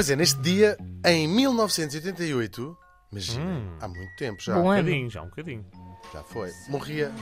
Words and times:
Pois 0.00 0.08
é, 0.08 0.16
neste 0.16 0.40
dia, 0.40 0.78
em 1.04 1.28
1988, 1.28 2.74
imagina, 3.12 3.44
Hum. 3.44 3.76
há 3.82 3.86
muito 3.86 4.16
tempo 4.16 4.42
já, 4.42 4.56
Um 4.56 4.70
ano. 4.70 4.82
bocadinho, 4.82 5.10
já 5.10 5.20
um 5.20 5.26
bocadinho. 5.26 5.66
já 6.10 6.22
foi, 6.22 6.50
morria, 6.70 7.12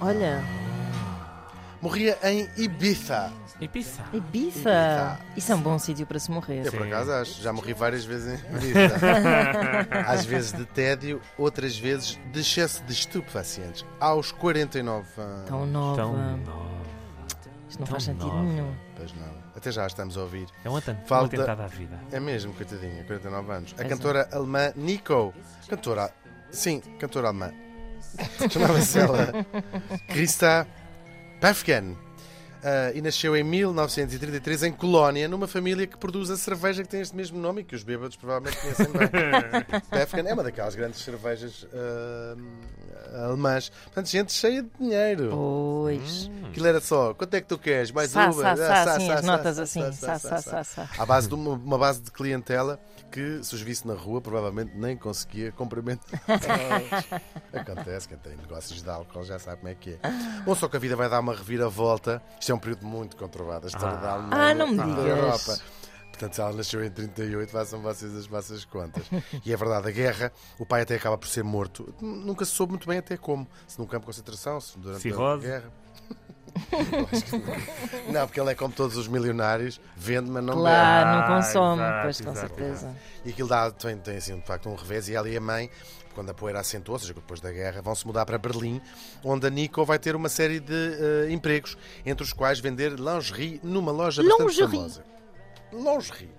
Olha, 0.00 0.42
morria 1.80 2.18
em 2.24 2.48
Ibiza. 2.56 3.32
E 3.60 3.68
pizza. 3.68 4.02
Ibiza. 4.12 4.58
Ibiza. 4.58 5.18
Isso 5.36 5.52
é 5.52 5.54
um 5.54 5.60
bom 5.60 5.78
sítio 5.78 6.04
para 6.04 6.18
se 6.18 6.32
morrer. 6.32 6.66
Eu 6.66 6.72
por 6.72 6.82
Sim. 6.82 6.88
acaso 6.88 7.12
acho, 7.12 7.40
já 7.40 7.52
morri 7.52 7.72
várias 7.74 8.04
vezes 8.04 8.26
em 8.40 8.44
Ibiza. 8.56 8.96
Às 10.04 10.24
vezes 10.26 10.52
de 10.52 10.64
tédio, 10.66 11.22
outras 11.38 11.78
vezes 11.78 12.18
de 12.32 12.40
excesso 12.40 12.82
de 12.82 12.92
estupefacientes. 12.92 13.86
Aos 14.00 14.32
49 14.32 15.06
anos. 15.16 15.48
Tão 15.48 15.64
nova. 15.64 15.96
Tão 15.96 16.12
nova. 16.12 16.75
Isto 17.76 17.80
não 17.80 17.86
tão 17.86 17.92
faz 17.94 18.02
sentido 18.04 18.26
nova. 18.26 18.42
nenhum. 18.42 18.74
Pois 18.96 19.12
não. 19.14 19.46
Até 19.54 19.70
já 19.72 19.86
estamos 19.86 20.16
a 20.16 20.20
ouvir. 20.22 20.48
É 20.64 20.68
uma, 20.68 20.80
tan- 20.80 20.96
Falta- 21.06 21.36
uma 21.36 21.42
tentada 21.44 21.64
à 21.64 21.66
vida. 21.66 21.98
É 22.12 22.18
mesmo, 22.20 22.52
coitadinha, 22.54 23.04
49 23.04 23.52
anos. 23.52 23.74
A 23.78 23.82
é. 23.82 23.88
cantora 23.88 24.28
alemã 24.32 24.72
Nico. 24.76 25.32
Cantora. 25.68 26.10
Sim, 26.50 26.80
cantora 26.98 27.28
alemã. 27.28 27.52
Chamava-se 28.50 28.98
ela 28.98 29.26
Christa 30.08 30.66
Päfgen. 31.40 31.96
Ah, 32.68 32.90
e 32.96 33.00
nasceu 33.00 33.36
em 33.36 33.44
1933 33.44 34.64
em 34.64 34.72
Colónia, 34.72 35.28
numa 35.28 35.46
família 35.46 35.86
que 35.86 35.96
produz 35.96 36.30
a 36.30 36.36
cerveja 36.36 36.82
que 36.82 36.88
tem 36.88 37.00
este 37.00 37.14
mesmo 37.14 37.38
nome 37.38 37.60
e 37.60 37.64
que 37.64 37.76
os 37.76 37.84
bêbados 37.84 38.16
provavelmente 38.16 38.56
conhecem 38.60 38.86
bem. 38.86 39.06
É 40.26 40.32
uma 40.34 40.42
daquelas 40.42 40.74
grandes 40.74 41.00
cervejas 41.00 41.64
ah, 41.72 43.26
alemãs. 43.26 43.70
Portanto, 43.84 44.06
gente 44.08 44.32
cheia 44.32 44.62
de 44.64 44.68
dinheiro. 44.80 45.28
Pois. 45.30 46.28
Aquilo 46.48 46.66
era 46.66 46.80
só, 46.80 47.14
quanto 47.14 47.34
é 47.34 47.40
que 47.40 47.46
tu 47.46 47.56
queres? 47.56 47.92
Mais 47.92 48.10
Sá, 48.10 48.30
uma? 48.30 48.42
sá, 48.42 48.52
Ah, 48.52 48.56
sá, 48.56 48.84
sá, 48.84 48.98
sim, 49.00 49.06
sá, 49.06 49.14
as 49.14 49.24
notas 49.24 49.56
sá, 49.56 49.62
assim. 49.62 49.82
sá, 49.92 49.92
Sá, 49.92 50.18
sá, 50.18 50.28
sá, 50.28 50.42
sá. 50.42 50.64
sá, 50.64 50.86
sá. 50.86 51.02
À 51.02 51.06
base 51.06 51.28
de 51.28 51.34
uma, 51.34 51.52
uma 51.52 51.78
base 51.78 52.00
de 52.02 52.10
clientela 52.10 52.80
que, 53.12 53.38
se 53.44 53.54
os 53.54 53.60
visse 53.62 53.86
na 53.86 53.94
rua, 53.94 54.20
provavelmente 54.20 54.72
nem 54.76 54.96
conseguia 54.96 55.52
cumprimentar. 55.52 56.20
Acontece, 57.52 58.08
quem 58.08 58.18
tem 58.18 58.36
negócios 58.36 58.82
de 58.82 58.90
álcool 58.90 59.22
já 59.24 59.38
sabe 59.38 59.58
como 59.58 59.68
é 59.68 59.74
que 59.74 59.90
é. 59.92 59.98
Bom, 60.44 60.54
só 60.54 60.68
que 60.68 60.76
a 60.76 60.80
vida 60.80 60.96
vai 60.96 61.08
dar 61.08 61.20
uma 61.20 61.34
reviravolta. 61.34 62.20
Isto 62.40 62.52
é 62.52 62.54
um 62.56 62.58
período 62.58 62.86
muito 62.86 63.16
conturbado. 63.16 63.66
A 63.66 63.68
história 63.68 63.96
Ah. 63.98 64.00
da 64.00 64.12
Alemanha 64.12 64.42
Ah, 64.50 64.54
não 64.54 64.66
me 64.68 64.76
da 64.76 64.84
digas. 64.84 65.06
Europa. 65.06 65.58
Portanto, 66.10 66.34
se 66.34 66.40
ela 66.40 66.52
nasceu 66.54 66.82
em 66.84 66.90
38, 66.90 67.50
façam 67.52 67.80
vocês 67.82 68.14
as 68.16 68.26
vossas 68.26 68.64
contas. 68.64 69.04
E 69.44 69.52
é 69.52 69.56
verdade, 69.56 69.86
a 69.88 69.90
guerra, 69.90 70.32
o 70.58 70.64
pai 70.64 70.80
até 70.82 70.94
acaba 70.94 71.18
por 71.18 71.28
ser 71.28 71.44
morto. 71.44 71.94
Nunca 72.00 72.44
se 72.46 72.52
soube 72.52 72.72
muito 72.72 72.88
bem 72.88 72.98
até 72.98 73.16
como. 73.18 73.46
Se 73.68 73.78
num 73.78 73.84
campo 73.86 74.00
de 74.00 74.06
concentração, 74.06 74.58
se 74.60 74.78
durante 74.78 75.02
Cirrose? 75.02 75.46
a 75.46 75.48
guerra. 75.50 75.70
Não. 78.10 78.26
Porque 78.26 78.40
ele 78.40 78.50
é 78.50 78.54
como 78.54 78.72
todos 78.72 78.96
os 78.96 79.06
milionários, 79.08 79.80
vende, 79.96 80.30
mas 80.30 80.42
não 80.42 80.54
bebe. 80.54 80.60
Claro, 80.66 81.08
não 81.10 81.18
Ah, 81.18 81.36
consome. 81.36 81.82
exato, 81.82 82.02
Pois, 82.02 82.20
com 82.20 82.30
exato, 82.30 82.48
certeza. 82.48 82.96
E 83.24 83.30
aquilo 83.30 83.48
dá, 83.48 83.70
tem, 83.70 83.96
tem 83.98 84.16
assim, 84.16 84.36
de 84.38 84.46
facto 84.46 84.68
um 84.68 84.74
revés. 84.74 85.08
E 85.08 85.14
ela 85.14 85.28
e 85.28 85.36
a 85.36 85.40
mãe, 85.40 85.70
quando 86.16 86.30
a 86.30 86.34
poeira 86.34 86.58
assentou, 86.60 86.94
ou 86.94 86.98
seja, 86.98 87.12
depois 87.12 87.40
da 87.40 87.52
guerra, 87.52 87.82
vão 87.82 87.94
se 87.94 88.06
mudar 88.06 88.24
para 88.24 88.38
Berlim, 88.38 88.80
onde 89.22 89.46
a 89.46 89.50
Nico 89.50 89.84
vai 89.84 89.98
ter 89.98 90.16
uma 90.16 90.30
série 90.30 90.58
de 90.58 90.72
eh, 90.72 91.30
empregos, 91.30 91.76
entre 92.06 92.24
os 92.24 92.32
quais 92.32 92.58
vender 92.58 92.92
lingerie 92.98 93.60
numa 93.62 93.92
loja 93.92 94.22
bastante 94.22 94.48
Lingerie. 94.48 94.76
famosa. 94.78 95.04
Lingerie. 95.70 96.30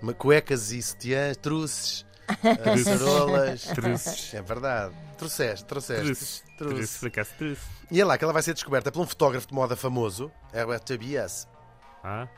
Uma 0.00 0.14
cuecas 0.14 0.70
e 0.70 0.80
sutiãs, 0.80 1.36
truces, 1.36 2.06
eh, 2.44 2.76
cerolas. 2.78 3.64
Truces. 3.64 4.34
É 4.34 4.40
verdade. 4.40 4.94
Trouxeste, 5.18 5.64
trouxeste. 5.64 6.44
Truces. 6.56 7.00
Truces. 7.36 7.60
E 7.90 8.00
é 8.00 8.04
lá 8.04 8.16
que 8.16 8.22
ela 8.22 8.32
vai 8.32 8.42
ser 8.42 8.54
descoberta 8.54 8.92
por 8.92 9.00
um 9.00 9.06
fotógrafo 9.06 9.48
de 9.48 9.54
moda 9.54 9.74
famoso, 9.74 10.30
é 10.52 10.64
o 10.64 10.78
Tobias. 10.78 11.48
Ah, 12.04 12.28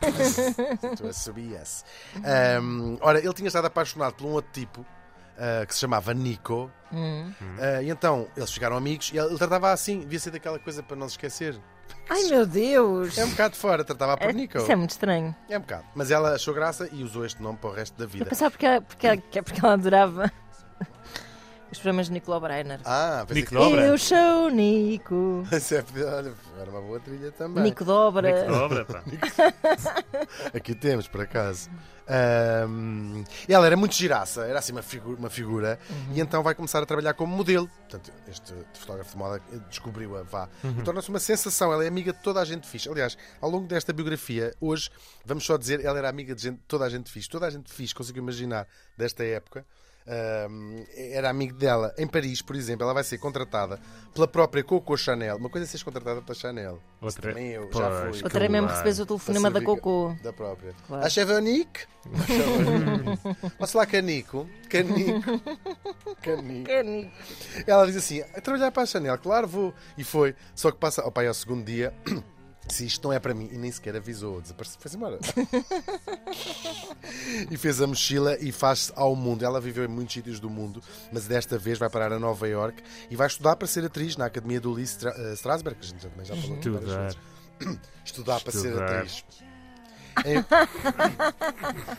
Tu 0.96 1.06
a 1.06 1.12
sabias. 1.12 1.84
Ahm, 2.16 2.98
ora, 3.00 3.18
ele 3.18 3.32
tinha 3.32 3.46
estado 3.46 3.66
apaixonado 3.66 4.14
por 4.14 4.26
um 4.26 4.32
outro 4.32 4.50
tipo 4.52 4.84
ah, 5.38 5.64
que 5.66 5.74
se 5.74 5.80
chamava 5.80 6.12
Nico. 6.14 6.70
Hum. 6.92 7.32
Ah, 7.60 7.82
e 7.82 7.90
então 7.90 8.28
eles 8.36 8.50
ficaram 8.52 8.76
amigos 8.76 9.10
e 9.12 9.18
ele, 9.18 9.36
tratava 9.36 9.72
assim, 9.72 10.00
devia 10.00 10.18
ser 10.18 10.30
daquela 10.30 10.58
coisa 10.58 10.82
para 10.82 10.96
não 10.96 11.08
se 11.08 11.14
esquecer. 11.14 11.58
Ai 12.08 12.24
meu 12.24 12.46
Deus! 12.46 13.16
É 13.18 13.24
um 13.24 13.30
bocado 13.30 13.56
fora, 13.56 13.82
tratava 13.84 14.16
por 14.16 14.28
É- 14.28 14.32
Nico. 14.32 14.58
Isso 14.58 14.70
é 14.70 14.76
muito 14.76 14.90
estranho. 14.90 15.34
É 15.48 15.56
um 15.56 15.60
bocado. 15.60 15.84
Mas 15.94 16.10
ela 16.10 16.34
achou 16.34 16.52
graça 16.54 16.88
e 16.92 17.02
usou 17.02 17.24
este 17.24 17.42
nome 17.42 17.58
para 17.58 17.70
o 17.70 17.72
resto 17.72 17.96
da 17.96 18.04
Eu 18.04 18.08
vida. 18.08 18.24
pensava 18.26 18.50
porque, 18.50 18.66
porque, 18.86 19.06
ela- 19.06 19.16
que 19.16 19.38
é 19.38 19.42
porque 19.42 19.60
ela 19.64 19.74
adorava 19.74 20.30
os 21.74 21.80
programas 21.80 22.06
de 22.06 22.12
Nicolau 22.12 22.40
Breiner. 22.40 22.80
Ah, 22.84 23.26
Nico 23.30 23.48
que... 23.50 23.54
Dobra. 23.54 23.86
Eu 23.86 23.98
sou 23.98 24.50
Nico. 24.50 25.44
É- 25.52 26.04
olha, 26.16 26.32
era 26.60 26.70
uma 26.70 26.80
boa 26.80 27.00
trilha 27.00 27.30
também. 27.32 27.62
Nico 27.64 27.84
Dobra. 27.84 28.42
Nico 28.42 28.52
dobra, 28.52 28.84
pá. 28.84 29.02
Aqui 30.54 30.74
temos, 30.74 31.06
por 31.08 31.20
acaso. 31.20 31.68
Ahm, 32.06 33.24
ela 33.48 33.64
era 33.66 33.76
muito 33.76 33.94
giraça, 33.94 34.44
era 34.44 34.58
assim 34.58 34.72
uma 34.72 34.82
figura, 34.82 35.18
uma 35.18 35.30
figura 35.30 35.78
e 36.12 36.20
então 36.20 36.42
vai 36.42 36.54
começar 36.54 36.82
a 36.82 36.86
trabalhar 36.86 37.14
como 37.14 37.34
modelo. 37.34 37.66
Portanto, 37.88 38.12
este 38.28 38.52
fotógrafo 38.74 39.12
de 39.12 39.16
moda 39.16 39.40
descobriu-a, 39.70 40.22
vá. 40.22 40.48
E 40.78 40.82
torna-se 40.82 41.08
uma 41.08 41.18
sensação. 41.18 41.72
Ela 41.72 41.84
é 41.84 41.88
amiga 41.88 42.12
de 42.12 42.18
toda 42.20 42.40
a 42.40 42.44
gente 42.44 42.68
fixe. 42.68 42.88
Aliás, 42.88 43.16
ao 43.40 43.48
longo 43.50 43.66
desta 43.66 43.92
biografia, 43.92 44.54
hoje, 44.60 44.90
vamos 45.24 45.44
só 45.46 45.56
dizer, 45.56 45.82
ela 45.84 45.98
era 45.98 46.08
amiga 46.08 46.34
de 46.34 46.42
gente- 46.42 46.60
toda 46.68 46.84
a 46.84 46.88
gente 46.90 47.10
fixe. 47.10 47.28
Toda 47.28 47.46
a 47.46 47.50
gente 47.50 47.72
fixe, 47.72 47.94
consigo 47.94 48.18
imaginar, 48.18 48.66
desta 48.96 49.24
época. 49.24 49.64
Era 50.06 51.30
amigo 51.30 51.54
dela 51.54 51.94
em 51.96 52.06
Paris, 52.06 52.42
por 52.42 52.54
exemplo. 52.56 52.84
Ela 52.84 52.92
vai 52.94 53.04
ser 53.04 53.18
contratada 53.18 53.80
pela 54.12 54.28
própria 54.28 54.62
Coco 54.62 54.96
Chanel. 54.96 55.36
Uma 55.36 55.48
coisa 55.48 55.66
é 55.66 55.68
seres 55.68 55.82
contratada 55.82 56.20
pela 56.20 56.34
Chanel. 56.34 56.78
Outra- 57.00 57.30
também 57.32 57.52
eu 57.52 57.68
Pois, 57.68 57.84
já 57.84 58.00
fui. 58.12 58.22
Outra 58.22 58.44
é 58.44 58.48
mesmo 58.48 58.66
Claro. 58.68 58.72
receberes 58.84 58.98
o 59.00 59.06
telefonema 59.06 59.50
da. 59.50 59.60
Cocô. 59.62 60.14
Da 60.22 60.32
própria. 60.32 60.74
Claro. 60.86 61.06
A 61.06 61.08
Chevonique? 61.08 61.80
Posso 63.58 63.76
lá 63.78 63.86
Canico? 63.86 64.46
Canico. 64.68 65.40
Canico. 66.22 67.10
Ela 67.66 67.86
diz 67.86 67.96
assim: 67.96 68.20
"A 68.34 68.40
trabalhar 68.40 68.70
para 68.72 68.82
a 68.82 68.86
Chanel, 68.86 69.18
claro, 69.18 69.46
vou. 69.48 69.74
E 69.96 70.04
foi. 70.04 70.34
Só 70.54 70.70
que 70.70 70.78
passa 70.78 71.02
ao 71.02 71.10
pai 71.10 71.26
ao 71.26 71.34
segundo 71.34 71.64
dia. 71.64 71.94
Se 72.68 72.86
isto 72.86 73.06
não 73.06 73.12
é 73.12 73.18
para 73.18 73.34
mim, 73.34 73.48
e 73.52 73.58
nem 73.58 73.70
sequer 73.70 73.96
avisou, 73.96 74.40
desapareceu, 74.40 74.78
foi-se 74.80 74.96
embora. 74.96 75.18
e 77.50 77.56
fez 77.56 77.80
a 77.80 77.86
mochila 77.86 78.36
e 78.40 78.50
faz-se 78.50 78.92
ao 78.96 79.14
mundo. 79.14 79.44
Ela 79.44 79.60
viveu 79.60 79.84
em 79.84 79.88
muitos 79.88 80.14
sítios 80.14 80.40
do 80.40 80.48
mundo, 80.48 80.82
mas 81.12 81.26
desta 81.26 81.58
vez 81.58 81.78
vai 81.78 81.90
parar 81.90 82.12
a 82.12 82.18
Nova 82.18 82.48
York 82.48 82.82
e 83.10 83.16
vai 83.16 83.26
estudar 83.26 83.56
para 83.56 83.68
ser 83.68 83.84
atriz 83.84 84.16
na 84.16 84.26
Academia 84.26 84.60
do 84.60 84.72
Lee 84.72 84.84
eh, 84.84 85.32
Strasberg, 85.34 85.78
que 85.78 85.86
a 85.86 85.88
gente 85.88 86.08
também 86.08 86.24
já 86.24 86.34
falou 86.34 86.56
Estudar. 86.56 87.02
vezes. 87.02 87.18
Estudar 88.04 88.40
para 88.40 88.52
ser 88.52 88.68
Estudar. 88.68 88.96
atriz. 88.96 89.24
Em- 90.24 90.44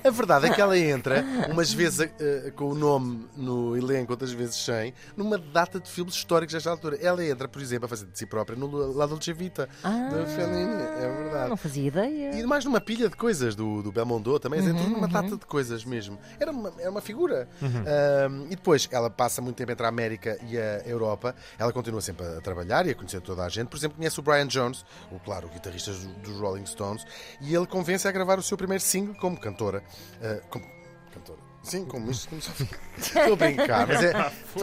A 0.03 0.09
verdade 0.11 0.47
é 0.47 0.49
que 0.53 0.61
ela 0.61 0.77
entra, 0.77 1.23
umas 1.49 1.71
vezes 1.73 2.09
eh, 2.19 2.51
com 2.55 2.65
o 2.69 2.75
nome 2.75 3.27
no 3.35 3.75
elenco, 3.75 4.11
outras 4.13 4.31
vezes 4.31 4.55
sem, 4.55 4.93
numa 5.15 5.37
data 5.37 5.79
de 5.79 5.89
filmes 5.89 6.15
históricos 6.15 6.53
desta 6.53 6.69
altura. 6.69 6.97
Ela 7.01 7.23
entra, 7.25 7.47
por 7.47 7.61
exemplo, 7.61 7.85
a 7.85 7.89
fazer 7.89 8.05
de 8.05 8.17
si 8.17 8.25
própria 8.25 8.57
no 8.57 8.93
La 8.93 9.05
Dolce 9.05 9.33
Vita, 9.33 9.67
Ah. 9.83 10.09
da 10.11 10.25
Fellini. 10.25 10.73
É 10.99 11.21
verdade. 11.23 11.49
Não 11.49 11.57
fazia 11.57 11.87
ideia. 11.87 12.35
E 12.39 12.45
mais 12.45 12.63
numa 12.65 12.79
pilha 12.81 13.09
de 13.09 13.15
coisas 13.15 13.55
do, 13.55 13.81
do 13.81 13.91
Belmondo 13.91 14.39
também, 14.39 14.59
Uhum, 14.61 14.69
entrou 14.69 14.89
numa 14.89 15.07
data 15.07 15.35
de 15.37 15.45
coisas 15.45 15.83
mesmo. 15.85 16.17
Era 16.39 16.51
uma, 16.51 16.73
era 16.79 16.89
uma 16.89 17.01
figura. 17.01 17.47
Ahm, 17.61 18.45
e 18.47 18.55
depois 18.55 18.87
ela 18.91 19.09
passa 19.09 19.41
muito 19.41 19.55
tempo 19.55 19.71
entre 19.71 19.85
a 19.85 19.89
América 19.89 20.37
e 20.47 20.57
a 20.57 20.79
Europa. 20.85 21.35
Ela 21.59 21.71
continua 21.73 22.01
sempre 22.01 22.25
a 22.25 22.41
trabalhar 22.41 22.85
e 22.87 22.91
a 22.91 22.95
conhecer 22.95 23.21
toda 23.21 23.43
a 23.43 23.49
gente. 23.49 23.67
Por 23.67 23.77
exemplo, 23.77 23.97
conhece 23.97 24.19
o 24.19 24.23
Brian 24.23 24.47
Jones, 24.47 24.85
o 25.11 25.19
claro, 25.19 25.47
o 25.47 25.49
guitarrista 25.49 25.91
dos, 25.91 26.05
dos 26.05 26.39
Rolling 26.39 26.65
Stones, 26.65 27.05
e 27.41 27.53
ele 27.55 27.65
convence 27.67 28.04
a 28.09 28.11
gravar 28.11 28.39
o 28.39 28.43
seu 28.43 28.57
primeiro 28.57 28.83
single 28.83 29.15
como 29.15 29.39
cantora. 29.39 29.83
Ah, 30.21 30.39
como, 30.49 30.65
cantora. 31.13 31.39
Sim, 31.63 31.85
como 31.85 32.11
isto 32.11 32.29
começou. 32.29 32.53
Estou 32.97 33.33
a 33.33 33.35
brincar, 33.35 33.87
mas 33.87 34.03
é, 34.03 34.13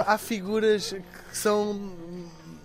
há 0.06 0.18
figuras 0.18 0.92
que 0.92 1.36
são. 1.36 1.92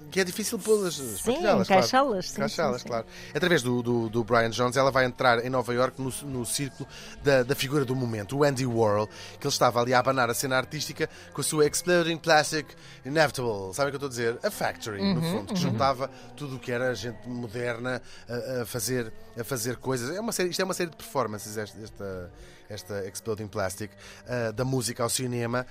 Que 0.09 0.19
é 0.19 0.23
difícil 0.23 0.57
pô-las. 0.59 0.97
Partilhá-las, 0.97 1.67
claro. 1.67 1.81
encaixá-las. 1.81 2.25
sim, 2.29 2.35
Encaixá-las, 2.37 2.83
claro. 2.83 3.05
Através 3.33 3.61
do, 3.61 3.81
do, 3.83 4.09
do 4.09 4.23
Brian 4.23 4.49
Jones, 4.49 4.77
ela 4.77 4.91
vai 4.91 5.05
entrar 5.05 5.43
em 5.45 5.49
Nova 5.49 5.73
York 5.73 6.01
no, 6.01 6.11
no 6.29 6.45
círculo 6.45 6.87
da, 7.23 7.43
da 7.43 7.55
figura 7.55 7.83
do 7.85 7.95
momento, 7.95 8.37
o 8.37 8.43
Andy 8.43 8.65
Warhol, 8.65 9.07
que 9.39 9.45
ele 9.45 9.51
estava 9.53 9.81
ali 9.81 9.93
a 9.93 9.99
abanar 9.99 10.29
a 10.29 10.33
cena 10.33 10.55
artística 10.57 11.09
com 11.33 11.41
a 11.41 11.43
sua 11.43 11.65
Exploding 11.67 12.17
Plastic 12.17 12.67
Inevitable. 13.05 13.73
Sabem 13.73 13.93
o 13.93 13.97
que 13.97 14.03
eu 14.03 14.07
estou 14.07 14.07
a 14.07 14.09
dizer? 14.09 14.39
A 14.43 14.51
Factory, 14.51 15.01
no 15.01 15.19
Uhum, 15.19 15.31
fundo, 15.39 15.53
que 15.53 15.59
juntava 15.59 16.09
tudo 16.35 16.55
o 16.55 16.59
que 16.59 16.71
era 16.71 16.93
gente 16.95 17.27
moderna 17.27 18.01
a, 18.29 18.61
a 18.61 18.65
fazer, 18.65 19.11
a 19.39 19.43
fazer 19.43 19.77
coisas. 19.77 20.15
É 20.15 20.19
uma 20.19 20.31
série, 20.31 20.49
isto 20.49 20.61
é 20.61 20.65
uma 20.65 20.73
série 20.73 20.89
de 20.89 20.95
performances, 20.97 21.57
esta, 21.57 21.77
esta, 21.81 22.31
esta 22.69 23.05
Exploding 23.07 23.47
Plastic, 23.47 23.91
ah, 24.27 24.51
da 24.51 24.63
música 24.65 25.03
ao 25.03 25.09
cinema, 25.09 25.65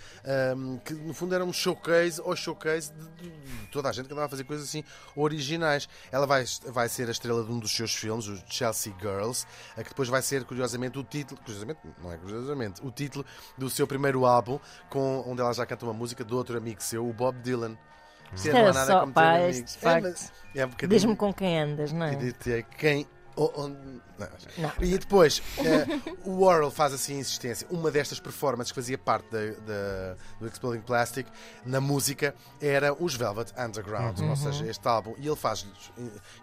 que 0.85 0.95
no 0.95 1.13
fundo 1.15 1.35
era 1.35 1.45
um 1.45 1.53
showcase 1.53 2.21
ou 2.23 2.35
showcase 2.37 2.93
de, 2.93 3.29
de- 3.29 3.67
toda 3.73 3.89
a 3.89 3.93
gente 3.93 4.07
que 4.07 4.13
andava 4.13 4.27
a 4.27 4.31
fazer 4.31 4.45
coisas 4.45 4.67
assim 4.69 4.83
originais. 5.15 5.89
Ela 6.11 6.27
vai, 6.27 6.45
vai 6.67 6.89
ser 6.89 7.09
a 7.09 7.11
estrela 7.13 7.45
de 7.45 7.51
um 7.51 7.59
dos 7.59 7.75
seus 7.75 7.95
filmes, 7.95 8.27
os 8.29 8.43
Chelsea 8.49 8.93
Girls, 9.01 9.47
a 9.77 9.83
que 9.83 9.89
depois 9.91 10.09
vai 10.09 10.23
ser, 10.23 10.45
curiosamente, 10.45 10.99
o 10.99 11.05
título, 11.05 11.41
curiosamente, 11.41 11.81
não 12.03 12.13
é 12.13 12.17
curiosamente, 12.17 12.81
o 12.85 12.91
título 12.91 13.25
do 13.57 13.69
seu 13.71 13.87
primeiro 13.87 14.25
álbum, 14.27 14.59
com, 14.89 15.25
onde 15.27 15.41
ela 15.41 15.53
já 15.53 15.65
canta 15.67 15.85
uma 15.85 15.95
música 15.95 16.25
de 16.25 16.35
outro 16.35 16.57
amigo 16.57 16.83
seu, 16.83 17.07
o 17.09 17.13
Bob 17.13 17.39
Dylan. 17.41 17.77
Isto 18.35 18.49
é, 18.49 18.59
Era 18.59 18.73
só- 18.87 19.07
pá, 19.07 19.41
este 19.43 19.77
É, 19.79 19.81
facto. 19.81 20.33
é 20.55 20.67
um 20.67 20.71
Diz-me 20.89 21.15
com 21.15 21.33
quem 21.33 21.61
andas, 21.61 21.93
não 21.93 22.07
é? 22.07 22.15
dir-te-ei 22.17 22.65
quem 22.77 23.07
O- 23.37 23.53
onde- 23.65 23.77
não. 24.19 24.29
Não. 24.57 24.73
E 24.81 24.97
depois, 24.97 25.43
eh, 25.59 25.87
o 26.25 26.41
Warhol 26.45 26.71
faz 26.71 26.95
assim 26.95 27.17
a 27.17 27.21
insistência. 27.21 27.67
Uma 27.71 27.91
destas 27.91 28.19
performances 28.19 28.73
que 28.73 28.77
fazia 28.81 28.97
parte 28.97 29.27
da, 29.31 29.39
da- 29.41 30.17
do 30.41 30.47
Exploding 30.47 30.81
Plastic 30.81 31.27
na 31.67 31.79
música 31.79 32.35
era 32.63 32.95
os 32.95 33.15
Velvet 33.15 33.53
Underground, 33.59 34.19
Uhum. 34.21 34.31
ou 34.31 34.37
seja, 34.37 34.67
este 34.67 34.89
álbum. 34.89 35.15
E 35.19 35.27
ele 35.27 35.37
faz, 35.37 35.67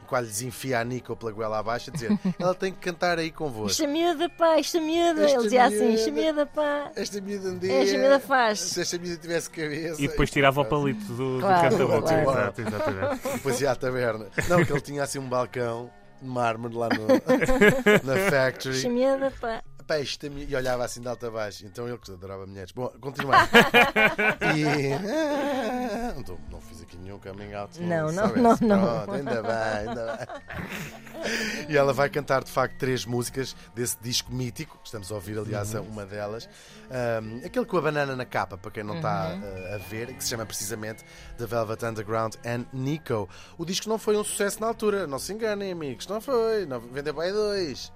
enquanto 0.04 0.26
lhes 0.26 0.42
enfia 0.44 0.80
a 0.80 0.84
Nico 0.84 1.16
pela 1.16 1.32
goela 1.32 1.58
abaixo, 1.58 1.90
a 1.90 1.94
dizer: 1.94 2.12
ela 2.40 2.54
tem 2.54 2.72
que 2.72 2.78
cantar 2.80 3.18
aí 3.18 3.32
convosco. 3.32 3.72
Esta 3.72 3.88
miúda, 3.88 4.30
pá, 4.30 4.60
esta 4.60 4.80
miúda. 4.80 5.24
Esta 5.26 5.36
Ele 5.38 5.44
dizia 5.44 5.66
assim, 5.66 5.94
esta 5.96 6.12
miúda, 6.12 6.46
pá. 6.46 6.92
Esta 6.96 7.22
miúda 7.22 7.50
um 7.50 7.58
dia. 7.58 7.74
Esta 7.84 7.98
miúda 7.98 8.20
faz. 8.20 8.60
Se 8.60 8.82
esta 8.82 9.00
miúda 9.00 9.18
tivesse 9.18 9.50
cabeça. 9.50 10.00
E 10.00 10.08
depois 10.08 10.30
tirava 10.30 10.62
o 10.62 10.66
palito 10.66 11.04
do, 11.06 11.36
do 11.38 11.40
Claro, 11.40 11.70
canta-boca. 11.72 12.24
claro. 12.24 12.40
Exato, 12.40 12.62
exatamente. 12.62 13.28
Depois 13.34 13.62
ia 13.62 13.72
à 13.72 13.76
taberna. 13.76 14.28
Não, 14.48 14.64
que 14.64 14.72
ele 14.72 14.82
tinha 14.82 15.02
assim 15.02 15.18
um 15.18 15.28
balcão 15.28 15.90
mármore 16.24 16.76
lá 16.76 16.90
no, 16.90 17.08
na 18.04 18.30
factory. 18.32 18.80
Pá. 19.32 19.64
Mi- 20.30 20.46
E 20.50 20.56
olhava 20.56 20.86
assim 20.86 21.02
de 21.02 21.08
alto 21.08 21.26
a 21.26 21.32
baixo. 21.32 21.66
Então 21.66 21.88
ele 21.88 21.98
que 21.98 22.12
adorava 22.12 22.46
mulheres. 22.46 22.72
Bom, 22.72 22.88
continuar. 23.00 23.50
e. 24.56 24.94
Ah, 24.94 26.14
Não, 26.28 26.38
não 26.52 26.62
fiz 26.62 26.82
aqui 26.82 26.98
nenhum 26.98 27.20
coming 27.20 27.54
out. 27.54 27.80
Não, 27.82 28.12
não, 28.12 28.28
soubesse. 28.28 28.64
não, 28.66 28.78
não. 28.78 29.04
Pronto, 29.04 29.12
ainda 29.14 29.42
bem, 29.44 29.54
ainda 29.90 30.18
bem. 30.18 31.66
E 31.70 31.78
ela 31.78 31.94
vai 31.94 32.10
cantar 32.10 32.44
de 32.44 32.52
facto 32.52 32.78
três 32.78 33.06
músicas 33.06 33.56
desse 33.74 33.98
disco 34.02 34.32
mítico, 34.34 34.78
estamos 34.84 35.12
a 35.12 35.16
ouvir, 35.16 35.38
aliás, 35.38 35.74
Uhum. 35.74 35.82
uma 35.84 36.06
delas. 36.06 36.50
Um, 36.92 37.46
aquele 37.46 37.66
com 37.66 37.78
a 37.78 37.82
banana 37.82 38.16
na 38.16 38.26
capa, 38.26 38.58
para 38.58 38.70
quem 38.72 38.84
não 38.84 38.98
está 38.98 39.30
Uhum. 39.34 39.40
uh, 39.42 39.76
a 39.76 39.78
ver, 39.78 40.14
que 40.14 40.24
se 40.24 40.30
chama 40.30 40.46
precisamente 40.46 41.04
The 41.38 41.46
Velvet 41.46 41.84
Underground 41.86 42.36
and 42.46 42.66
Nico. 42.74 43.28
O 43.58 43.66
disco 43.66 43.88
não 43.90 43.98
foi 43.98 44.18
um 44.18 44.24
sucesso 44.24 44.60
na 44.60 44.68
altura, 44.68 45.08
não 45.08 45.18
se 45.20 45.32
enganem, 45.34 45.72
amigos, 45.72 46.06
não 46.08 46.20
foi. 46.22 46.66
Não, 46.66 46.80
vendeu 46.80 47.14
bem 47.14 47.32
dois. 47.32 47.92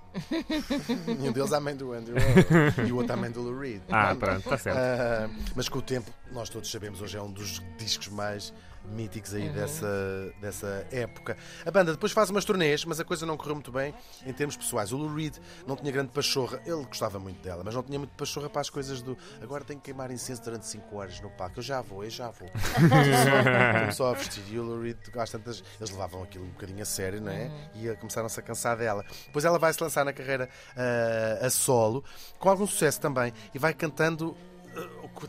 E 1.07 1.29
um 1.29 1.31
deles 1.31 1.53
à 1.53 1.59
mãe 1.59 1.75
do 1.75 1.93
Andrew 1.93 2.15
e 2.85 2.91
o 2.91 2.97
outro 2.97 3.13
à 3.13 3.17
mãe 3.17 3.31
do 3.31 3.41
Lou 3.41 3.59
Reed. 3.59 3.81
Ah, 3.89 4.15
pronto, 4.15 4.39
está 4.39 4.57
certo. 4.57 4.77
Ah, 4.77 5.29
mas 5.55 5.69
com 5.69 5.79
o 5.79 5.81
tempo, 5.81 6.11
nós 6.31 6.49
todos 6.49 6.69
sabemos, 6.71 7.01
hoje 7.01 7.17
é 7.17 7.21
um 7.21 7.31
dos 7.31 7.61
discos 7.77 8.07
mais 8.09 8.53
míticos 8.91 9.33
aí 9.33 9.49
dessa, 9.49 10.33
dessa 10.39 10.87
época. 10.91 11.37
A 11.65 11.71
banda 11.71 11.91
depois 11.91 12.11
faz 12.11 12.29
umas 12.29 12.45
turnês, 12.45 12.85
mas 12.85 12.99
a 12.99 13.05
coisa 13.05 13.25
não 13.25 13.37
correu 13.37 13.55
muito 13.55 13.71
bem 13.71 13.93
em 14.25 14.33
termos 14.33 14.55
pessoais. 14.55 14.91
O 14.91 14.97
Lou 14.97 15.13
Reed 15.13 15.35
não 15.65 15.75
tinha 15.75 15.91
grande 15.91 16.11
pachorra, 16.11 16.61
ele 16.65 16.83
gostava 16.85 17.19
muito 17.19 17.41
dela, 17.41 17.63
mas 17.63 17.75
não 17.75 17.83
tinha 17.83 17.99
muito 17.99 18.11
pachorra 18.11 18.49
para 18.49 18.61
as 18.61 18.69
coisas 18.69 19.01
do 19.01 19.17
agora 19.41 19.63
tenho 19.63 19.79
que 19.79 19.85
queimar 19.85 20.11
incenso 20.11 20.41
durante 20.43 20.65
5 20.65 20.95
horas 20.95 21.19
no 21.19 21.29
palco. 21.29 21.59
Eu 21.59 21.63
já 21.63 21.81
vou, 21.81 22.03
eu 22.03 22.09
já 22.09 22.29
vou. 22.29 22.49
Começou 23.79 24.07
a 24.07 24.13
vestir 24.13 24.43
e 24.49 24.59
o 24.59 24.63
Lou 24.63 24.81
Reed, 24.81 24.97
às 25.17 25.29
tantas, 25.29 25.63
eles 25.79 25.89
levavam 25.91 26.23
aquilo 26.23 26.45
um 26.45 26.49
bocadinho 26.49 26.81
a 26.81 26.85
sério, 26.85 27.21
não 27.21 27.31
é? 27.31 27.51
E 27.75 27.95
começaram-se 27.97 28.39
a 28.39 28.43
cansar 28.43 28.77
dela. 28.77 29.03
Depois 29.25 29.45
ela 29.45 29.59
vai 29.59 29.73
se 29.73 29.81
lançar 29.81 30.05
na 30.05 30.13
carreira 30.13 30.49
ah, 30.75 31.45
a 31.45 31.49
solo, 31.49 32.03
com 32.39 32.49
algum 32.49 32.67
sucesso 32.67 32.99
também, 32.99 33.33
e 33.53 33.59
vai 33.59 33.73
cantando 33.73 34.29
uh, 34.31 34.37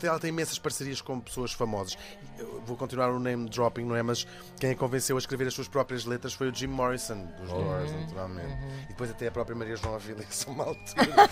ela 0.07 0.19
tem 0.19 0.29
imensas 0.29 0.59
parcerias 0.59 1.01
com 1.01 1.19
pessoas 1.19 1.51
famosas. 1.51 1.97
Eu 2.37 2.61
vou 2.65 2.77
continuar 2.77 3.09
o 3.09 3.19
name 3.19 3.49
dropping, 3.49 3.85
não 3.85 3.95
é? 3.95 4.03
Mas 4.03 4.25
quem 4.59 4.71
a 4.71 4.75
convenceu 4.75 5.15
a 5.15 5.19
escrever 5.19 5.47
as 5.47 5.53
suas 5.53 5.67
próprias 5.67 6.05
letras 6.05 6.33
foi 6.33 6.49
o 6.49 6.55
Jim 6.55 6.67
Morrison, 6.67 7.25
dos 7.39 7.49
Doors, 7.49 7.91
naturalmente. 7.91 8.57
E 8.85 8.87
depois 8.89 9.09
até 9.09 9.27
a 9.27 9.31
própria 9.31 9.55
Maria 9.55 9.75
João 9.75 9.95
Avilés, 9.95 10.45
uma 10.47 10.65
altura. 10.65 11.29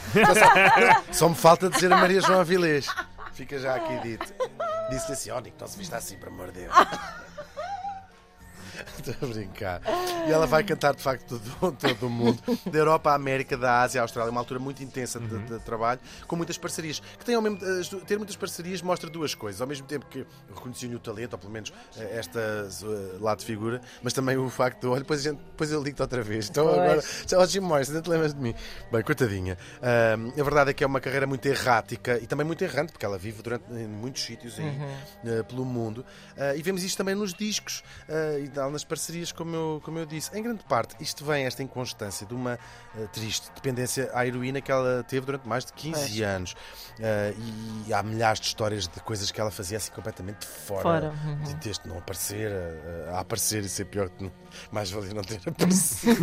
só, 1.08 1.14
só 1.14 1.30
me 1.30 1.36
falta 1.36 1.70
dizer 1.70 1.92
a 1.92 1.98
Maria 1.98 2.22
João 2.22 2.40
Avilés. 2.40 2.88
Fica 3.34 3.60
já 3.60 3.76
aqui 3.76 4.00
dito. 4.00 4.34
Disse-lhe 4.90 5.14
assim: 5.14 5.30
Ó, 5.30 5.40
Nico, 5.40 5.58
não 5.60 5.68
se 5.68 5.78
vista 5.78 5.98
assim, 5.98 6.18
por 6.18 6.30
amor 6.30 6.52
de 6.52 6.62
Deus. 6.62 6.74
Estou 8.98 9.16
a 9.30 9.34
brincar. 9.34 9.82
E 10.28 10.32
ela 10.32 10.46
vai 10.46 10.64
cantar 10.64 10.96
de 10.96 11.02
facto 11.02 11.40
todo, 11.60 11.72
todo 11.78 12.08
o 12.08 12.10
mundo, 12.10 12.42
da 12.70 12.78
Europa 12.78 13.12
à 13.12 13.16
América, 13.16 13.58
da 13.58 13.82
Ásia 13.82 14.02
à 14.02 14.04
Austrália, 14.04 14.32
uma 14.32 14.42
altura 14.42 14.60
muito 14.60 14.84
intensa 14.84 15.20
de, 15.20 15.38
de 15.40 15.60
trabalho, 15.60 16.00
com 16.28 16.36
muitas 16.36 16.58
parcerias. 16.58 17.00
Que 17.18 17.26
tem 17.26 17.36
ao 17.36 17.42
mesmo, 17.42 17.58
du- 17.58 18.02
ter 18.02 18.18
muitas 18.18 18.36
parcerias 18.36 18.82
mostra 18.82 19.10
duas 19.10 19.34
coisas. 19.36 19.62
Ao 19.62 19.68
mesmo 19.68 19.86
tempo 19.88 20.06
que 20.08 20.26
reconheciam 20.54 20.94
o 20.94 21.00
talento, 21.00 21.34
ou 21.34 21.40
pelo 21.40 21.52
menos 21.52 21.72
eh, 21.98 22.18
esta 22.20 22.40
eh, 22.40 23.18
lado 23.20 23.40
de 23.40 23.46
figura, 23.46 23.82
mas 24.04 24.14
também 24.14 24.38
o 24.38 24.50
facto 24.50 24.82
de, 24.82 24.88
olha, 24.88 25.00
depois, 25.00 25.22
gente, 25.22 25.38
depois 25.40 25.72
eu 25.72 25.82
ligo-te 25.82 26.02
outra 26.02 26.22
vez. 26.22 26.50
Então 26.50 26.66
Pois. 26.66 26.78
agora, 26.80 27.04
já, 27.28 27.40
oh, 27.40 27.46
Jim 27.46 27.60
Morrison, 27.62 27.94
não 27.94 28.02
te 28.02 28.10
lembras 28.10 28.34
de 28.34 28.40
mim? 28.42 28.54
Bem, 28.92 29.02
coitadinha. 29.04 29.58
Ahm, 29.82 30.32
a 30.40 30.44
verdade 30.44 30.72
é 30.72 30.74
que 30.74 30.84
é 30.84 30.88
uma 30.88 31.00
carreira 31.00 31.26
muito 31.28 31.46
errática 31.46 32.18
e 32.22 32.28
também 32.28 32.46
muito 32.46 32.64
errante, 32.64 32.92
porque 32.92 33.06
ela 33.06 33.18
vive 33.18 33.42
durante, 33.42 33.66
em 33.72 33.88
muitos 33.88 34.24
sítios 34.24 34.60
aí, 34.60 34.78
eh, 35.26 35.44
pelo 35.44 35.66
mundo. 35.66 36.06
Ah, 36.38 36.56
e 36.56 36.62
vemos 36.62 36.84
isto 36.84 36.98
também 36.98 37.16
nos 37.16 37.34
discos 37.34 37.84
ah, 38.10 38.38
e 38.40 38.48
tal, 38.68 38.72
nas 38.72 38.84
parcerias, 38.84 39.32
como 39.32 39.56
eu, 39.56 39.82
como 39.84 39.98
eu 39.98 40.06
disse. 40.06 40.38
Em 40.38 40.44
grande 40.44 40.64
parte, 40.66 40.96
isto 41.00 41.26
vem, 41.26 41.46
esta 41.46 41.64
inconstância, 41.64 42.26
de 42.28 42.34
uma 42.34 42.60
ah, 42.96 43.08
triste 43.12 43.50
dependência 43.56 44.10
à 44.14 44.26
heroína 44.26 44.62
que 44.62 44.72
ela 44.72 45.04
teve 45.04 45.26
durante 45.26 45.48
mais 45.48 45.66
de 45.66 45.74
15 45.74 46.00
Pois. 46.00 46.22
anos. 46.22 46.56
Ah, 47.00 47.34
e 47.88 47.94
há 47.94 48.04
milhares 48.04 48.40
de 48.40 48.48
histórias 48.48 48.88
de 48.88 49.00
coisas 49.02 49.32
que 49.32 49.40
ela 49.40 49.52
fazia 49.52 49.78
assim 49.78 49.92
completamente 49.92 50.46
fora, 50.46 50.82
Fora, 50.82 51.14
uhum. 51.26 51.44
de 51.44 51.56
texto 51.56 51.88
não 51.88 51.98
aparecer, 51.98 52.52
a, 53.08 53.18
a 53.18 53.20
aparecer 53.22 53.64
e 53.64 53.70
ser 53.70 53.86
pior 53.86 54.10
que 54.10 54.24
não, 54.24 54.32
mais 54.72 54.92
valia 54.92 55.14
não 55.14 55.24
ter 55.24 55.40
aparecido. 55.48 56.22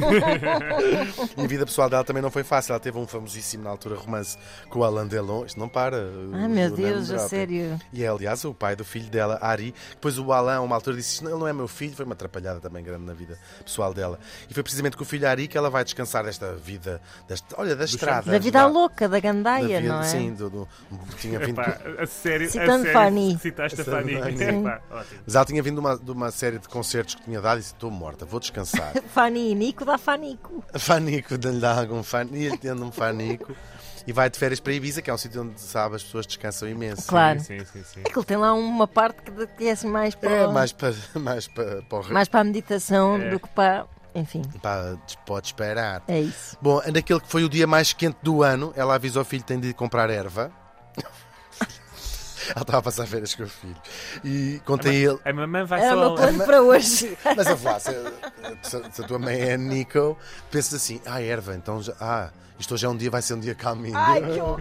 e 1.37 1.45
a 1.45 1.47
vida 1.47 1.65
pessoal 1.65 1.89
dela 1.89 2.05
também 2.05 2.23
não 2.23 2.31
foi 2.31 2.45
fácil. 2.45 2.73
Ela 2.73 2.81
teve 2.81 2.99
um 2.99 3.07
famosíssimo 3.07 3.65
na 3.65 3.71
altura 3.71 3.97
romance 3.97 4.37
com 4.69 4.81
o 4.81 4.85
Alain 4.85 5.07
Delon. 5.07 5.45
Isto 5.45 5.59
não 5.59 5.69
para. 5.69 5.97
Ai 6.33 6.49
meu 6.49 6.71
Deus, 6.71 7.11
a 7.11 7.29
sério. 7.29 7.81
E 7.93 8.03
é, 8.03 8.09
aliás, 8.09 8.45
o 8.45 8.55
pai 8.55 8.77
do 8.77 8.85
filho 8.85 9.09
dela, 9.11 9.39
Ari. 9.41 9.75
Depois 9.91 10.19
o 10.19 10.33
Alain, 10.33 10.59
uma 10.59 10.75
altura, 10.75 10.97
disse: 10.97 11.23
"Não, 11.23 11.31
Ele 11.31 11.41
não 11.41 11.49
é 11.49 11.53
meu 11.53 11.69
filho. 11.69 11.95
Foi 11.95 12.05
uma 12.05 12.15
atrapalhada 12.15 12.34
também 12.61 12.83
grande 12.83 13.05
na 13.05 13.13
vida 13.15 13.39
pessoal 13.65 13.93
dela. 13.95 14.19
E 14.49 14.55
foi 14.55 14.63
precisamente 14.63 14.97
com 14.97 15.03
o 15.03 15.07
filho 15.07 15.29
Ari 15.29 15.49
que 15.49 15.57
ela 15.59 15.71
vai 15.71 15.85
descansar 15.85 16.25
desta 16.25 16.53
vida, 16.55 17.01
desta, 17.29 17.55
olha, 17.59 17.75
da 17.77 17.85
estrada. 17.85 18.31
Da 18.31 18.39
vida 18.39 18.63
lá, 18.63 18.67
louca, 18.69 19.09
da 19.09 19.15
da 19.15 19.21
gandaia, 19.21 19.81
vida- 19.81 19.93
não 19.95 20.01
é? 20.01 20.05
Sim, 20.05 20.33
do, 20.35 20.51
do- 20.51 20.69
tinha 21.19 21.39
vindo. 21.39 21.61
Epá, 21.61 21.79
a 21.99 22.07
sério, 22.07 22.47
a 22.47 22.51
Citando 22.51 22.83
sério, 22.85 22.93
Fanny. 22.93 23.39
Citaste 23.41 23.81
a 23.81 23.85
Fanny. 23.85 24.15
Fanny. 24.21 24.43
Epá, 24.43 24.81
ótimo. 24.91 25.21
Mas 25.27 25.35
ela 25.35 25.45
tinha 25.45 25.63
vindo 25.63 25.75
de 25.75 25.81
uma, 25.81 25.97
de 25.99 26.11
uma 26.11 26.31
série 26.31 26.59
de 26.59 26.69
concertos 26.69 27.15
que 27.15 27.23
tinha 27.23 27.41
dado 27.41 27.59
e 27.59 27.61
disse: 27.61 27.73
Estou 27.75 27.91
morta, 27.91 28.25
vou 28.25 28.41
descansar. 28.41 28.93
E 29.35 29.55
Nico 29.55 29.85
dá 29.85 29.99
Fanico. 29.99 30.65
Fanico, 30.75 31.37
dá-lhe 31.39 31.61
dá 31.61 31.79
algum 31.79 32.03
fan, 32.03 32.27
e 32.33 32.47
ele 32.47 32.57
tendo 32.59 32.85
um 32.85 32.91
fanico. 32.93 33.55
E 34.07 34.13
vai 34.13 34.29
de 34.29 34.39
férias 34.39 34.61
para 34.61 34.73
Ibiza, 34.73 35.01
que 35.01 35.11
é 35.11 35.15
um 35.15 35.19
sítio 35.19 35.43
onde, 35.43 35.59
sabe, 35.61 35.97
as 35.97 36.03
pessoas 36.03 36.27
descansam 36.27 36.69
imenso. 36.69 37.09
Claro. 37.09 37.41
Sim, 37.41 37.59
sim, 37.65 37.83
sim. 37.83 38.01
Aquilo 38.05 38.25
tem 38.25 38.37
lá 38.37 38.53
uma 38.53 38.87
parte 38.87 39.23
que 39.57 39.67
é 39.67 39.71
assim 39.73 39.89
mais 39.89 40.15
para, 40.15 40.31
É 40.31 40.47
mais 40.47 40.73
para, 40.73 40.93
mais 41.19 41.49
para, 41.49 41.83
para, 41.83 41.99
o 42.01 42.13
mais 42.13 42.29
para 42.29 42.41
a 42.41 42.45
meditação 42.45 43.17
É. 43.17 43.31
do 43.31 43.41
que 43.41 43.49
para. 43.49 43.87
Enfim, 44.17 44.43
para 44.63 44.97
pode 45.27 45.47
esperar. 45.49 46.03
é 46.07 46.21
isso. 46.21 46.57
Bom, 46.63 46.81
naquele 46.93 47.19
que 47.21 47.27
foi 47.29 47.43
o 47.43 47.49
dia 47.49 47.67
mais 47.67 47.93
quente 47.93 48.17
do 48.23 48.43
ano, 48.45 48.73
ela 48.77 48.95
avisa 48.95 49.19
ao 49.19 49.25
filho 49.25 49.43
que 49.43 49.49
tem 49.49 49.59
de 49.59 49.69
ir 49.71 49.75
comprar 49.75 50.09
erva. 50.11 50.53
ela 52.51 52.63
estava 52.63 52.79
a 52.79 52.83
passar 52.83 53.07
férias 53.07 53.35
com 53.35 53.43
o 53.45 53.49
filho. 53.49 53.77
E 54.25 54.61
conta 54.65 54.89
a 54.89 54.95
ele. 54.95 55.19
A 55.25 55.33
mamãe 55.33 55.65
vai 55.65 55.81
Era 55.83 55.97
o 55.97 55.99
só. 56.01 56.05
meu 56.07 56.15
plano 56.15 56.45
para 56.45 56.63
hoje. 56.63 57.17
Mas 57.37 57.47
a 57.47 57.57
falar, 57.57 57.81
se, 57.81 57.93
se- 58.63 58.83
se 58.93 59.03
a 59.03 59.07
tua 59.07 59.19
mãe 59.19 59.41
é 59.41 59.57
Nico, 59.57 60.17
pensas 60.51 60.75
assim: 60.75 61.01
ah, 61.07 61.21
erva, 61.23 61.55
então 61.55 61.83
já. 61.83 61.95
Ah, 62.01 62.31
isto 62.57 62.73
hoje 62.75 62.87
é 62.87 62.89
um 62.89 62.97
dia, 62.97 63.11
vai 63.11 63.21
ser 63.21 63.35
um 63.35 63.41
dia 63.41 63.55
calminho. 63.55 63.97
Ai, 63.97 64.23
que 64.23 64.41
horror. 64.41 64.61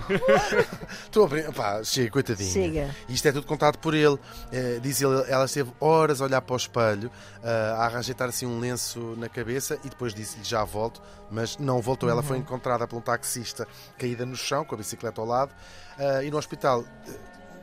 Estou 1.06 1.26
a 1.26 1.28
brin- 1.28 1.52
pá, 1.52 1.84
chega, 1.84 2.10
coitadinha. 2.10 2.52
Chega. 2.52 2.96
E 3.08 3.14
isto 3.14 3.28
é 3.28 3.32
tudo 3.32 3.46
contado 3.46 3.78
por 3.78 3.94
ele. 3.94 4.18
Eh, 4.52 4.80
diz 4.82 5.00
ele, 5.00 5.24
ela 5.28 5.46
esteve 5.46 5.72
horas 5.80 6.20
a 6.20 6.26
olhar 6.26 6.42
para 6.42 6.54
o 6.54 6.58
espelho, 6.58 7.12
ah, 7.44 7.76
a 7.78 7.86
arranjar 7.86 8.16
assim 8.24 8.48
um 8.48 8.60
lenço 8.60 9.00
na 9.18 9.30
cabeça 9.30 9.78
e 9.84 9.90
depois 9.90 10.12
disse-lhe 10.14 10.44
já 10.44 10.64
volto, 10.64 11.02
mas 11.30 11.58
não 11.60 11.80
voltou. 11.82 12.10
Ela 12.10 12.22
Uhum. 12.22 12.28
foi 12.28 12.38
encontrada 12.40 12.88
por 12.88 12.98
um 12.98 13.02
taxista 13.02 13.68
caída 14.00 14.26
no 14.26 14.36
chão, 14.36 14.66
com 14.66 14.74
a 14.74 14.78
bicicleta 14.80 15.22
ao 15.22 15.28
lado, 15.28 15.54
ah, 16.00 16.24
e 16.24 16.32
no 16.32 16.38
hospital. 16.38 16.84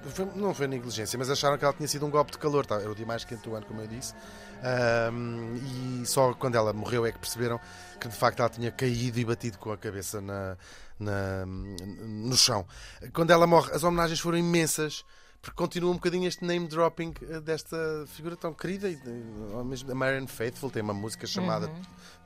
Foi- 0.09 0.29
não 0.35 0.55
foi 0.55 0.67
negligência, 0.67 1.19
mas 1.19 1.29
acharam 1.31 1.57
que 1.59 1.65
ela 1.65 1.75
tinha 1.75 1.89
sido 1.89 2.07
um 2.07 2.11
golpe 2.11 2.33
de 2.33 2.39
calor. 2.39 2.65
Tá? 2.67 2.77
Era 2.77 2.91
o 2.91 2.95
dia 2.95 3.07
mais 3.07 3.25
quente 3.25 3.43
do 3.43 3.55
ano, 3.55 3.67
como 3.67 3.81
eu 3.81 3.87
disse. 3.87 4.15
Ahm, 4.63 5.57
e 6.03 6.07
só 6.07 6.35
quando 6.35 6.55
ela 6.55 6.73
morreu 6.73 7.07
é 7.07 7.13
que 7.13 7.19
perceberam 7.19 7.59
que 8.01 8.09
de 8.09 8.15
facto 8.15 8.41
ela 8.41 8.49
tinha 8.49 8.71
caído 8.71 9.19
e 9.19 9.25
batido 9.25 9.59
com 9.59 9.73
a 9.73 9.77
cabeça 9.79 10.21
na, 10.21 10.57
na- 10.99 11.47
no 11.47 12.37
chão. 12.37 12.67
Quando 13.13 13.31
ela 13.31 13.47
morre, 13.47 13.73
as 13.73 13.83
homenagens 13.83 14.21
foram 14.21 14.39
imensas. 14.39 15.05
Porque 15.43 15.57
continua 15.57 15.91
um 15.91 15.95
bocadinho 15.95 16.29
este 16.29 16.45
name 16.45 16.69
dropping 16.69 17.15
eh, 17.23 17.41
desta 17.41 17.77
figura 18.09 18.37
tão 18.37 18.53
querida. 18.53 18.91
e, 18.91 18.95
eh, 18.95 19.65
mesmo- 19.65 19.91
A 19.91 19.95
Marianne 19.95 20.27
Faithful 20.27 20.71
tem 20.71 20.83
uma 20.83 20.93
música 20.93 21.27
chamada 21.27 21.71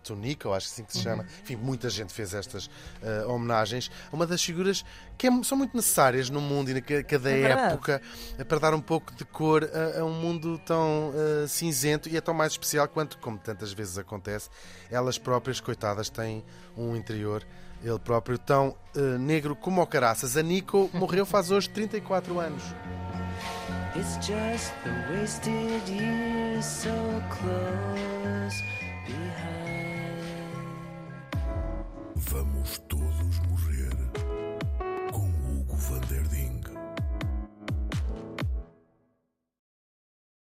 Tonica, 0.02 0.48
eu 0.48 0.52
acho 0.52 0.66
assim 0.66 0.84
que 0.84 0.92
se 0.92 1.00
chama. 1.00 1.24
Enfim, 1.42 1.54
muita 1.56 1.88
gente 1.88 2.12
fez 2.12 2.34
estas 2.34 2.68
eh, 3.00 3.24
homenagens. 3.26 3.88
Uma 4.12 4.26
das 4.26 4.42
figuras 4.42 4.84
que 5.16 5.28
é- 5.28 5.42
são 5.44 5.56
muito 5.56 5.76
necessárias 5.76 6.28
no 6.28 6.40
mundo 6.40 6.70
e 6.70 6.74
na 6.74 6.80
ca- 6.80 7.04
cada 7.04 7.30
É 7.30 7.42
época 7.68 8.02
para 8.48 8.58
dar 8.58 8.74
um 8.74 8.80
pouco 8.80 9.14
de 9.14 9.24
cor 9.24 9.62
a, 9.72 10.00
a 10.00 10.04
um 10.04 10.12
mundo 10.12 10.58
tão 10.66 11.12
eh, 11.14 11.46
cinzento 11.46 12.08
e 12.08 12.16
é 12.16 12.20
tão 12.20 12.34
mais 12.34 12.52
especial 12.52 12.88
quanto, 12.88 13.16
como 13.18 13.38
tantas 13.38 13.72
vezes 13.72 13.96
acontece, 13.96 14.50
elas 14.90 15.18
próprias, 15.18 15.60
coitadas, 15.60 16.10
têm 16.10 16.44
um 16.76 16.96
interior. 16.96 17.46
Ele 17.82 17.98
próprio 17.98 18.38
tão 18.38 18.74
eh, 18.96 19.18
negro 19.18 19.54
como 19.54 19.80
o 19.80 19.86
caraças. 19.86 20.36
A 20.36 20.42
Nico 20.42 20.90
morreu 20.92 21.24
faz 21.24 21.50
hoje 21.50 21.68
34 21.70 22.40
anos. 22.40 22.62
It's 23.96 24.16
just 24.16 24.72
the 24.82 24.92
wasted 25.08 25.88
years 25.88 26.66
so 26.66 27.22
close. 27.30 28.60